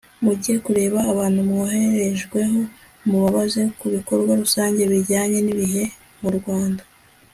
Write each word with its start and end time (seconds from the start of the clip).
mujye 0.23 0.53
kureba 0.65 0.97
abantu 1.11 1.39
mwoherejweho 1.49 2.57
mubabaze 3.07 3.61
ku 3.79 3.85
bikorwa 3.95 4.31
rusange 4.41 4.81
bijyanye 4.91 5.39
n'ibihe 5.41 5.83
mu 6.23 6.29
rwanda 6.39 6.83